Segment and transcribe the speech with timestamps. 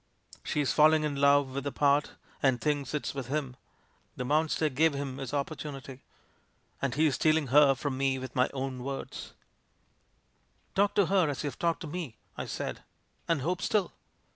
[0.43, 3.55] She's falling in love with the part, and thinks it's with him.
[4.15, 6.01] The monster gave him his opportunity—
[6.81, 9.33] and he^s stealing her from me with my own words'/'
[10.73, 12.81] "Talk to her as you've talked to me," I said,
[13.27, 13.91] "and hope still."